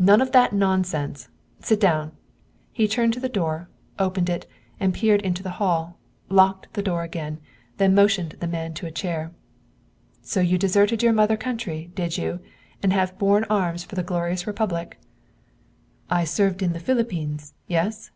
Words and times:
"None 0.00 0.20
of 0.20 0.32
that 0.32 0.52
nonsense! 0.52 1.28
Sit 1.60 1.78
down!" 1.78 2.10
He 2.72 2.88
turned 2.88 3.12
to 3.12 3.20
the 3.20 3.28
door, 3.28 3.68
opened 4.00 4.28
it, 4.28 4.50
and 4.80 4.92
peered 4.92 5.22
into 5.22 5.44
the 5.44 5.58
hall, 5.62 5.96
locked 6.28 6.72
the 6.74 6.82
door 6.82 7.04
again, 7.04 7.38
then 7.76 7.94
motioned 7.94 8.30
the 8.40 8.48
man 8.48 8.74
to 8.74 8.86
a 8.86 8.90
chair. 8.90 9.30
"So 10.22 10.40
you 10.40 10.58
deserted 10.58 11.04
your 11.04 11.12
mother 11.12 11.36
country, 11.36 11.92
did 11.94 12.18
you, 12.18 12.40
and 12.82 12.92
have 12.92 13.16
borne 13.16 13.44
arms 13.44 13.84
for 13.84 13.94
the 13.94 14.02
glorious 14.02 14.44
republic?" 14.44 14.98
"I 16.10 16.24
served 16.24 16.62
in 16.62 16.72
the 16.72 16.80
Philippines, 16.80 17.54
yes?" 17.68 18.10